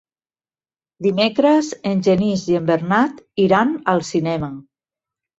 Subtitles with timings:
[1.07, 4.49] Dimecres en Genís i en Bernat iran al cinema.